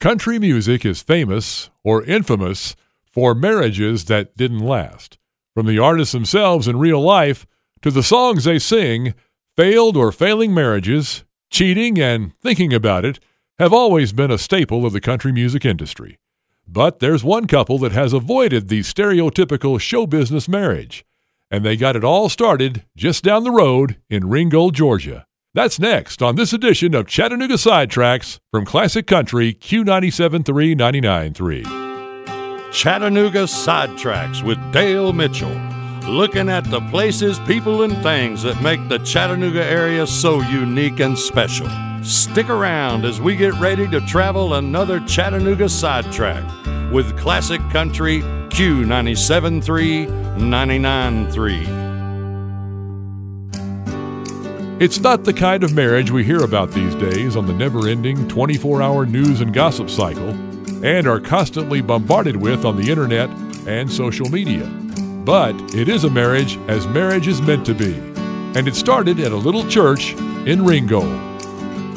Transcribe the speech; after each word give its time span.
Country 0.00 0.38
music 0.38 0.86
is 0.86 1.02
famous 1.02 1.68
or 1.84 2.02
infamous 2.04 2.74
for 3.04 3.34
marriages 3.34 4.06
that 4.06 4.34
didn't 4.34 4.60
last. 4.60 5.18
From 5.52 5.66
the 5.66 5.78
artists 5.78 6.12
themselves 6.12 6.66
in 6.66 6.78
real 6.78 7.02
life 7.02 7.46
to 7.82 7.90
the 7.90 8.02
songs 8.02 8.44
they 8.44 8.58
sing, 8.58 9.12
failed 9.58 9.98
or 9.98 10.10
failing 10.10 10.54
marriages, 10.54 11.24
cheating, 11.50 12.00
and 12.00 12.32
thinking 12.40 12.72
about 12.72 13.04
it 13.04 13.20
have 13.58 13.74
always 13.74 14.14
been 14.14 14.30
a 14.30 14.38
staple 14.38 14.86
of 14.86 14.94
the 14.94 15.02
country 15.02 15.32
music 15.32 15.66
industry. 15.66 16.18
But 16.66 17.00
there's 17.00 17.22
one 17.22 17.46
couple 17.46 17.76
that 17.80 17.92
has 17.92 18.14
avoided 18.14 18.68
the 18.68 18.80
stereotypical 18.80 19.78
show 19.78 20.06
business 20.06 20.48
marriage, 20.48 21.04
and 21.50 21.62
they 21.62 21.76
got 21.76 21.94
it 21.94 22.04
all 22.04 22.30
started 22.30 22.86
just 22.96 23.22
down 23.22 23.44
the 23.44 23.50
road 23.50 23.98
in 24.08 24.30
Ringgold, 24.30 24.74
Georgia. 24.74 25.26
That's 25.52 25.80
next 25.80 26.22
on 26.22 26.36
this 26.36 26.52
edition 26.52 26.94
of 26.94 27.08
Chattanooga 27.08 27.54
Sidetracks 27.54 28.38
from 28.52 28.64
Classic 28.64 29.04
Country 29.04 29.52
Q97.3 29.54 30.76
99.3. 30.76 32.72
Chattanooga 32.72 33.44
Sidetracks 33.44 34.44
with 34.44 34.58
Dale 34.72 35.12
Mitchell. 35.12 35.50
Looking 36.08 36.48
at 36.48 36.70
the 36.70 36.80
places, 36.82 37.40
people, 37.40 37.82
and 37.82 38.00
things 38.00 38.44
that 38.44 38.62
make 38.62 38.88
the 38.88 38.98
Chattanooga 38.98 39.64
area 39.64 40.06
so 40.06 40.40
unique 40.40 41.00
and 41.00 41.18
special. 41.18 41.68
Stick 42.04 42.48
around 42.48 43.04
as 43.04 43.20
we 43.20 43.34
get 43.34 43.54
ready 43.54 43.88
to 43.88 44.00
travel 44.02 44.54
another 44.54 45.00
Chattanooga 45.00 45.68
Sidetrack 45.68 46.44
with 46.92 47.18
Classic 47.18 47.60
Country 47.70 48.20
Q97.3 48.50 50.06
99.3. 50.38 51.89
It's 54.80 54.98
not 54.98 55.24
the 55.24 55.34
kind 55.34 55.62
of 55.62 55.74
marriage 55.74 56.10
we 56.10 56.24
hear 56.24 56.42
about 56.42 56.70
these 56.70 56.94
days 56.94 57.36
on 57.36 57.46
the 57.46 57.52
never 57.52 57.86
ending 57.86 58.26
24 58.28 58.80
hour 58.80 59.04
news 59.04 59.42
and 59.42 59.52
gossip 59.52 59.90
cycle 59.90 60.30
and 60.82 61.06
are 61.06 61.20
constantly 61.20 61.82
bombarded 61.82 62.34
with 62.34 62.64
on 62.64 62.78
the 62.78 62.90
internet 62.90 63.28
and 63.68 63.92
social 63.92 64.30
media. 64.30 64.64
But 65.22 65.54
it 65.74 65.90
is 65.90 66.04
a 66.04 66.10
marriage 66.10 66.56
as 66.66 66.86
marriage 66.86 67.28
is 67.28 67.42
meant 67.42 67.66
to 67.66 67.74
be, 67.74 67.92
and 68.58 68.66
it 68.66 68.74
started 68.74 69.20
at 69.20 69.32
a 69.32 69.36
little 69.36 69.68
church 69.68 70.14
in 70.46 70.64
Ringgold. 70.64 71.12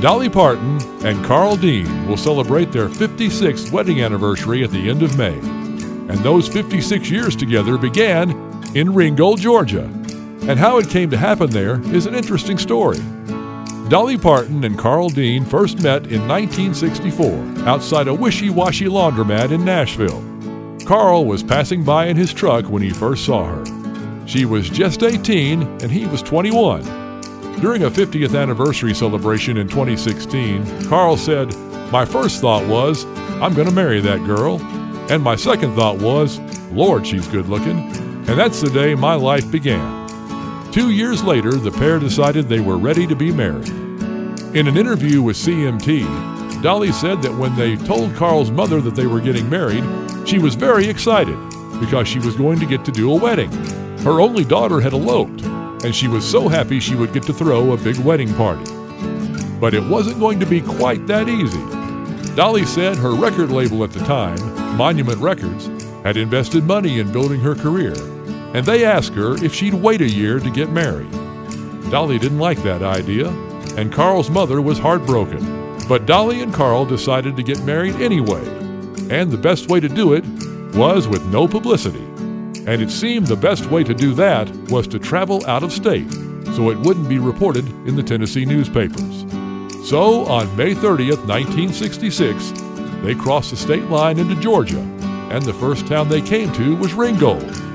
Dolly 0.00 0.28
Parton 0.28 0.78
and 1.04 1.24
Carl 1.24 1.56
Dean 1.56 2.06
will 2.06 2.16
celebrate 2.16 2.70
their 2.70 2.88
56th 2.88 3.72
wedding 3.72 4.02
anniversary 4.02 4.62
at 4.62 4.70
the 4.70 4.88
end 4.88 5.02
of 5.02 5.18
May. 5.18 5.34
And 5.34 6.18
those 6.18 6.46
56 6.46 7.10
years 7.10 7.34
together 7.34 7.76
began 7.76 8.30
in 8.76 8.94
Ringgold, 8.94 9.40
Georgia, 9.40 9.90
and 10.48 10.58
how 10.58 10.78
it 10.78 10.88
came 10.88 11.10
to 11.10 11.16
happen 11.16 11.50
there 11.50 11.80
is 11.94 12.06
an 12.06 12.14
interesting 12.14 12.56
story. 12.56 12.98
Dolly 13.88 14.16
Parton 14.16 14.64
and 14.64 14.78
Carl 14.78 15.10
Dean 15.10 15.44
first 15.44 15.82
met 15.82 16.06
in 16.06 16.26
1964 16.26 17.68
outside 17.68 18.08
a 18.08 18.14
wishy 18.14 18.50
washy 18.50 18.86
laundromat 18.86 19.52
in 19.52 19.64
Nashville. 19.64 20.24
Carl 20.86 21.26
was 21.26 21.42
passing 21.42 21.84
by 21.84 22.06
in 22.06 22.16
his 22.16 22.32
truck 22.32 22.64
when 22.66 22.82
he 22.82 22.90
first 22.90 23.26
saw 23.26 23.44
her. 23.44 24.26
She 24.26 24.46
was 24.46 24.70
just 24.70 25.02
18 25.02 25.62
and 25.62 25.92
he 25.92 26.06
was 26.06 26.22
21. 26.22 26.82
During 27.60 27.82
a 27.82 27.90
50th 27.90 28.38
anniversary 28.38 28.94
celebration 28.94 29.58
in 29.58 29.68
2016, 29.68 30.86
Carl 30.86 31.16
said, 31.18 31.54
My 31.90 32.06
first 32.06 32.40
thought 32.40 32.66
was, 32.66 33.04
I'm 33.42 33.52
going 33.52 33.68
to 33.68 33.74
marry 33.74 34.00
that 34.00 34.24
girl. 34.24 34.60
And 35.10 35.22
my 35.22 35.36
second 35.36 35.74
thought 35.74 35.98
was, 35.98 36.38
Lord, 36.70 37.06
she's 37.06 37.26
good 37.28 37.48
looking. 37.48 37.78
And 38.28 38.38
that's 38.38 38.60
the 38.60 38.70
day 38.70 38.94
my 38.94 39.14
life 39.14 39.50
began. 39.50 39.97
Two 40.72 40.90
years 40.90 41.24
later, 41.24 41.52
the 41.52 41.70
pair 41.70 41.98
decided 41.98 42.46
they 42.46 42.60
were 42.60 42.76
ready 42.76 43.06
to 43.06 43.16
be 43.16 43.32
married. 43.32 43.68
In 44.54 44.68
an 44.68 44.76
interview 44.76 45.22
with 45.22 45.36
CMT, 45.36 46.62
Dolly 46.62 46.92
said 46.92 47.22
that 47.22 47.34
when 47.34 47.56
they 47.56 47.76
told 47.76 48.14
Carl's 48.14 48.50
mother 48.50 48.82
that 48.82 48.94
they 48.94 49.06
were 49.06 49.20
getting 49.20 49.48
married, 49.48 49.82
she 50.28 50.38
was 50.38 50.54
very 50.54 50.86
excited 50.86 51.38
because 51.80 52.06
she 52.06 52.18
was 52.18 52.36
going 52.36 52.60
to 52.60 52.66
get 52.66 52.84
to 52.84 52.92
do 52.92 53.10
a 53.10 53.16
wedding. 53.16 53.50
Her 54.00 54.20
only 54.20 54.44
daughter 54.44 54.78
had 54.78 54.92
eloped, 54.92 55.40
and 55.84 55.94
she 55.94 56.06
was 56.06 56.28
so 56.28 56.48
happy 56.48 56.80
she 56.80 56.94
would 56.94 57.14
get 57.14 57.22
to 57.24 57.32
throw 57.32 57.72
a 57.72 57.78
big 57.78 57.96
wedding 58.00 58.34
party. 58.34 58.70
But 59.58 59.72
it 59.72 59.82
wasn't 59.82 60.20
going 60.20 60.38
to 60.40 60.46
be 60.46 60.60
quite 60.60 61.06
that 61.06 61.30
easy. 61.30 61.64
Dolly 62.34 62.66
said 62.66 62.98
her 62.98 63.14
record 63.14 63.50
label 63.50 63.84
at 63.84 63.92
the 63.92 64.00
time, 64.00 64.38
Monument 64.76 65.18
Records, 65.18 65.68
had 66.04 66.18
invested 66.18 66.64
money 66.64 66.98
in 66.98 67.10
building 67.10 67.40
her 67.40 67.54
career 67.54 67.94
and 68.54 68.64
they 68.64 68.84
asked 68.84 69.14
her 69.14 69.42
if 69.44 69.54
she'd 69.54 69.74
wait 69.74 70.00
a 70.00 70.08
year 70.08 70.38
to 70.40 70.50
get 70.50 70.70
married. 70.70 71.10
Dolly 71.90 72.18
didn't 72.18 72.38
like 72.38 72.62
that 72.62 72.82
idea, 72.82 73.28
and 73.76 73.92
Carl's 73.92 74.30
mother 74.30 74.60
was 74.60 74.78
heartbroken. 74.78 75.78
But 75.88 76.06
Dolly 76.06 76.42
and 76.42 76.52
Carl 76.52 76.84
decided 76.84 77.36
to 77.36 77.42
get 77.42 77.64
married 77.64 77.96
anyway, 77.96 78.46
and 79.10 79.30
the 79.30 79.38
best 79.38 79.68
way 79.68 79.80
to 79.80 79.88
do 79.88 80.12
it 80.12 80.24
was 80.74 81.08
with 81.08 81.24
no 81.26 81.48
publicity. 81.48 82.04
And 82.66 82.82
it 82.82 82.90
seemed 82.90 83.26
the 83.26 83.36
best 83.36 83.70
way 83.70 83.84
to 83.84 83.94
do 83.94 84.12
that 84.14 84.50
was 84.70 84.86
to 84.88 84.98
travel 84.98 85.44
out 85.46 85.62
of 85.62 85.72
state 85.72 86.12
so 86.54 86.70
it 86.70 86.78
wouldn't 86.80 87.08
be 87.08 87.18
reported 87.18 87.66
in 87.86 87.96
the 87.96 88.02
Tennessee 88.02 88.44
newspapers. 88.44 89.24
So 89.88 90.26
on 90.26 90.54
May 90.56 90.74
30th, 90.74 91.26
1966, 91.26 92.52
they 93.02 93.14
crossed 93.14 93.50
the 93.50 93.56
state 93.56 93.84
line 93.84 94.18
into 94.18 94.34
Georgia, 94.40 94.80
and 95.30 95.42
the 95.42 95.54
first 95.54 95.86
town 95.86 96.08
they 96.08 96.20
came 96.20 96.52
to 96.54 96.76
was 96.76 96.92
Ringgold. 96.92 97.67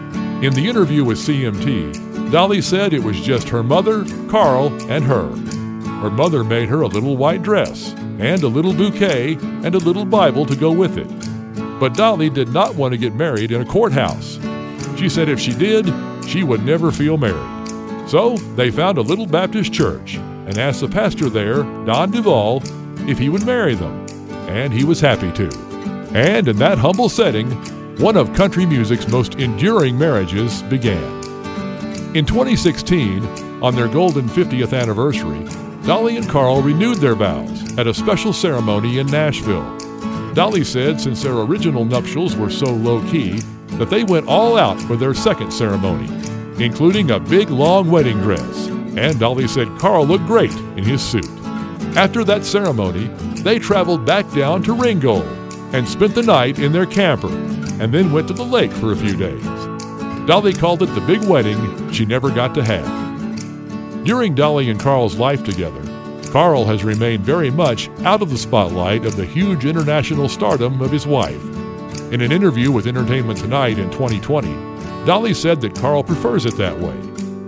In 0.43 0.53
the 0.53 0.67
interview 0.67 1.05
with 1.05 1.19
CMT, 1.19 2.29
Dolly 2.29 2.61
said 2.61 2.91
it 2.91 3.01
was 3.01 3.21
just 3.21 3.47
her 3.47 3.63
mother, 3.63 4.03
Carl, 4.27 4.73
and 4.91 5.05
her. 5.05 5.29
Her 6.01 6.09
mother 6.09 6.43
made 6.43 6.67
her 6.67 6.81
a 6.81 6.87
little 6.87 7.15
white 7.15 7.43
dress, 7.43 7.93
and 8.19 8.43
a 8.43 8.49
little 8.49 8.73
bouquet, 8.73 9.35
and 9.35 9.73
a 9.73 9.77
little 9.77 10.03
Bible 10.03 10.45
to 10.47 10.55
go 10.57 10.69
with 10.69 10.97
it. 10.97 11.07
But 11.79 11.93
Dolly 11.93 12.29
did 12.29 12.49
not 12.49 12.75
want 12.75 12.91
to 12.91 12.97
get 12.97 13.15
married 13.15 13.53
in 13.53 13.61
a 13.61 13.65
courthouse. 13.65 14.37
She 14.99 15.07
said 15.07 15.29
if 15.29 15.39
she 15.39 15.53
did, 15.53 15.85
she 16.27 16.43
would 16.43 16.65
never 16.65 16.91
feel 16.91 17.15
married. 17.15 18.09
So 18.09 18.35
they 18.57 18.69
found 18.69 18.97
a 18.97 19.01
little 19.01 19.25
Baptist 19.25 19.71
church 19.71 20.15
and 20.15 20.57
asked 20.57 20.81
the 20.81 20.89
pastor 20.89 21.29
there, 21.29 21.63
Don 21.85 22.11
Duval, 22.11 22.61
if 23.09 23.17
he 23.17 23.29
would 23.29 23.45
marry 23.45 23.75
them. 23.75 24.05
And 24.49 24.73
he 24.73 24.83
was 24.83 24.99
happy 24.99 25.31
to. 25.31 25.49
And 26.13 26.49
in 26.49 26.57
that 26.57 26.79
humble 26.79 27.07
setting, 27.07 27.49
one 27.99 28.17
of 28.17 28.33
country 28.33 28.65
music's 28.65 29.07
most 29.07 29.35
enduring 29.35 29.97
marriages 29.97 30.63
began. 30.63 31.03
In 32.15 32.25
2016, 32.25 33.23
on 33.61 33.75
their 33.75 33.87
golden 33.87 34.27
50th 34.27 34.77
anniversary, 34.77 35.45
Dolly 35.85 36.17
and 36.17 36.27
Carl 36.27 36.61
renewed 36.61 36.97
their 36.97 37.15
vows 37.15 37.77
at 37.77 37.87
a 37.87 37.93
special 37.93 38.33
ceremony 38.33 38.97
in 38.97 39.07
Nashville. 39.07 39.77
Dolly 40.33 40.63
said 40.63 40.99
since 40.99 41.21
their 41.21 41.37
original 41.37 41.85
nuptials 41.85 42.35
were 42.35 42.49
so 42.49 42.65
low 42.65 43.01
key, 43.09 43.39
that 43.77 43.89
they 43.89 44.03
went 44.03 44.27
all 44.27 44.57
out 44.57 44.79
for 44.81 44.95
their 44.95 45.13
second 45.13 45.51
ceremony, 45.51 46.09
including 46.63 47.11
a 47.11 47.19
big 47.19 47.49
long 47.49 47.89
wedding 47.91 48.19
dress. 48.21 48.67
And 48.95 49.19
Dolly 49.19 49.47
said 49.47 49.67
Carl 49.79 50.05
looked 50.05 50.25
great 50.25 50.51
in 50.51 50.83
his 50.83 51.01
suit. 51.01 51.29
After 51.95 52.23
that 52.23 52.43
ceremony, 52.43 53.07
they 53.43 53.59
traveled 53.59 54.05
back 54.05 54.31
down 54.33 54.63
to 54.63 54.73
Ringgold 54.73 55.25
and 55.73 55.87
spent 55.87 56.15
the 56.15 56.23
night 56.23 56.59
in 56.59 56.71
their 56.71 56.85
camper 56.85 57.52
and 57.83 57.93
then 57.93 58.13
went 58.13 58.29
to 58.29 58.33
the 58.33 58.45
lake 58.45 58.71
for 58.71 58.93
a 58.93 58.95
few 58.95 59.13
days. 59.13 59.43
Dolly 60.25 60.53
called 60.53 60.81
it 60.81 60.95
the 60.95 61.01
big 61.01 61.21
wedding 61.25 61.91
she 61.91 62.05
never 62.05 62.31
got 62.31 62.55
to 62.55 62.63
have. 62.63 64.05
During 64.05 64.35
Dolly 64.35 64.69
and 64.69 64.79
Carl's 64.79 65.17
life 65.17 65.43
together, 65.43 65.81
Carl 66.31 66.63
has 66.63 66.85
remained 66.85 67.25
very 67.25 67.51
much 67.51 67.89
out 68.05 68.21
of 68.21 68.29
the 68.29 68.37
spotlight 68.37 69.05
of 69.05 69.17
the 69.17 69.25
huge 69.25 69.65
international 69.65 70.29
stardom 70.29 70.81
of 70.81 70.91
his 70.91 71.05
wife. 71.05 71.43
In 72.13 72.21
an 72.21 72.31
interview 72.31 72.71
with 72.71 72.87
Entertainment 72.87 73.37
Tonight 73.37 73.77
in 73.77 73.91
2020, 73.91 74.47
Dolly 75.05 75.33
said 75.33 75.59
that 75.59 75.75
Carl 75.75 76.05
prefers 76.05 76.45
it 76.45 76.55
that 76.55 76.79
way. 76.79 76.97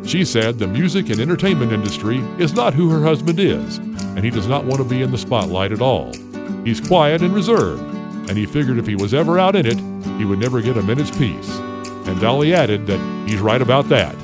She 0.05 0.25
said 0.25 0.59
the 0.59 0.67
music 0.67 1.09
and 1.09 1.21
entertainment 1.21 1.71
industry 1.71 2.17
is 2.39 2.53
not 2.53 2.73
who 2.73 2.89
her 2.89 3.01
husband 3.01 3.39
is, 3.39 3.77
and 3.77 4.19
he 4.19 4.31
does 4.31 4.47
not 4.47 4.65
want 4.65 4.79
to 4.79 4.83
be 4.83 5.01
in 5.01 5.11
the 5.11 5.17
spotlight 5.17 5.71
at 5.71 5.81
all. 5.81 6.11
He's 6.65 6.85
quiet 6.85 7.21
and 7.21 7.33
reserved, 7.33 7.81
and 8.29 8.37
he 8.37 8.45
figured 8.45 8.79
if 8.79 8.85
he 8.85 8.97
was 8.97 9.13
ever 9.13 9.39
out 9.39 9.55
in 9.55 9.65
it, 9.65 9.94
he 10.17 10.25
would 10.25 10.39
never 10.39 10.61
get 10.61 10.77
a 10.77 10.81
minute's 10.83 11.15
peace. 11.17 11.57
And 12.07 12.19
Dolly 12.19 12.53
added 12.53 12.87
that 12.87 13.27
he's 13.27 13.39
right 13.39 13.61
about 13.61 13.89
that. 13.89 14.15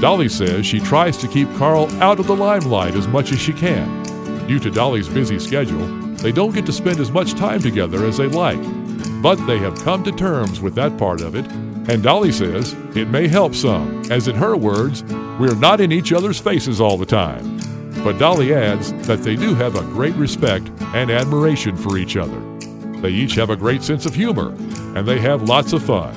Dolly 0.00 0.28
says 0.28 0.64
she 0.64 0.80
tries 0.80 1.16
to 1.18 1.28
keep 1.28 1.52
Carl 1.56 1.90
out 2.02 2.20
of 2.20 2.26
the 2.26 2.36
limelight 2.36 2.94
as 2.94 3.06
much 3.08 3.32
as 3.32 3.40
she 3.40 3.52
can. 3.52 4.46
Due 4.46 4.58
to 4.58 4.70
Dolly's 4.70 5.08
busy 5.08 5.38
schedule, 5.38 5.86
they 6.16 6.32
don't 6.32 6.54
get 6.54 6.66
to 6.66 6.72
spend 6.72 7.00
as 7.00 7.10
much 7.10 7.34
time 7.34 7.60
together 7.60 8.06
as 8.06 8.16
they 8.16 8.26
like. 8.26 8.60
But 9.22 9.36
they 9.46 9.58
have 9.58 9.82
come 9.84 10.02
to 10.04 10.12
terms 10.12 10.60
with 10.60 10.74
that 10.76 10.96
part 10.96 11.20
of 11.20 11.34
it, 11.34 11.46
and 11.90 12.02
Dolly 12.02 12.32
says 12.32 12.74
it 12.94 13.08
may 13.08 13.28
help 13.28 13.54
some, 13.54 14.02
as 14.10 14.28
in 14.28 14.36
her 14.36 14.56
words, 14.56 15.02
we're 15.38 15.54
not 15.54 15.80
in 15.80 15.92
each 15.92 16.12
other's 16.12 16.38
faces 16.38 16.80
all 16.80 16.96
the 16.96 17.06
time. 17.06 17.58
But 18.02 18.18
Dolly 18.18 18.54
adds 18.54 18.92
that 19.06 19.22
they 19.22 19.36
do 19.36 19.54
have 19.54 19.76
a 19.76 19.82
great 19.82 20.14
respect 20.14 20.70
and 20.94 21.10
admiration 21.10 21.76
for 21.76 21.98
each 21.98 22.16
other. 22.16 22.40
They 23.00 23.10
each 23.10 23.34
have 23.34 23.50
a 23.50 23.56
great 23.56 23.82
sense 23.82 24.06
of 24.06 24.14
humor, 24.14 24.54
and 24.96 25.06
they 25.06 25.18
have 25.20 25.42
lots 25.42 25.72
of 25.72 25.82
fun. 25.82 26.14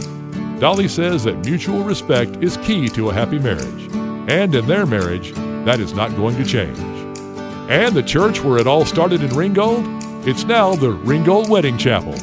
Dolly 0.60 0.88
says 0.88 1.24
that 1.24 1.46
mutual 1.46 1.84
respect 1.84 2.38
is 2.44 2.58
key 2.58 2.88
to 2.90 3.10
a 3.10 3.14
happy 3.14 3.40
marriage, 3.40 3.90
and 4.30 4.54
in 4.56 4.66
their 4.66 4.86
marriage, 4.86 5.34
that 5.66 5.80
is 5.80 5.94
not 5.94 6.16
going 6.16 6.36
to 6.38 6.46
change. 6.46 6.78
And 7.70 7.96
the 7.96 8.04
church 8.04 8.42
where 8.42 8.58
it 8.58 8.68
all 8.68 8.86
started 8.86 9.24
in 9.24 9.36
Ringgold? 9.36 9.86
It's 10.28 10.44
now 10.44 10.76
the 10.76 10.92
Ringgold 10.92 11.50
Wedding 11.50 11.78
Chapel. 11.78 12.14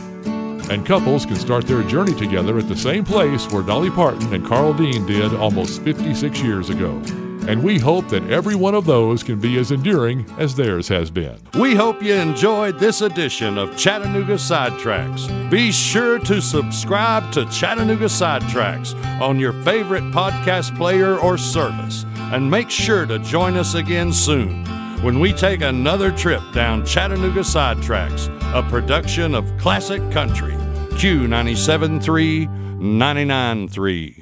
And 0.70 0.86
couples 0.86 1.26
can 1.26 1.36
start 1.36 1.66
their 1.66 1.82
journey 1.82 2.14
together 2.14 2.58
at 2.58 2.68
the 2.68 2.76
same 2.76 3.04
place 3.04 3.50
where 3.50 3.62
Dolly 3.62 3.90
Parton 3.90 4.32
and 4.32 4.46
Carl 4.46 4.72
Dean 4.74 5.04
did 5.06 5.34
almost 5.34 5.82
56 5.82 6.40
years 6.42 6.70
ago. 6.70 7.02
And 7.50 7.64
we 7.64 7.80
hope 7.80 8.06
that 8.10 8.30
every 8.30 8.54
one 8.54 8.76
of 8.76 8.86
those 8.86 9.24
can 9.24 9.40
be 9.40 9.58
as 9.58 9.72
enduring 9.72 10.24
as 10.38 10.54
theirs 10.54 10.86
has 10.86 11.10
been. 11.10 11.36
We 11.58 11.74
hope 11.74 12.00
you 12.00 12.14
enjoyed 12.14 12.78
this 12.78 13.00
edition 13.00 13.58
of 13.58 13.76
Chattanooga 13.76 14.34
Sidetracks. 14.34 15.50
Be 15.50 15.72
sure 15.72 16.20
to 16.20 16.40
subscribe 16.40 17.32
to 17.32 17.46
Chattanooga 17.46 18.04
Sidetracks 18.04 18.94
on 19.20 19.40
your 19.40 19.52
favorite 19.64 20.04
podcast 20.12 20.76
player 20.76 21.18
or 21.18 21.36
service. 21.36 22.04
And 22.32 22.48
make 22.48 22.70
sure 22.70 23.04
to 23.04 23.18
join 23.18 23.56
us 23.56 23.74
again 23.74 24.12
soon 24.12 24.64
when 25.02 25.18
we 25.18 25.32
take 25.32 25.62
another 25.62 26.12
trip 26.12 26.42
down 26.54 26.86
Chattanooga 26.86 27.40
Sidetracks, 27.40 28.28
a 28.54 28.62
production 28.70 29.34
of 29.34 29.58
Classic 29.58 30.00
Country, 30.12 30.54
Q973 30.92 32.48
993. 32.78 34.19